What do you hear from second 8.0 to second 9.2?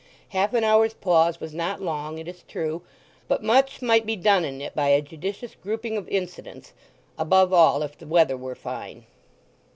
weather were fine.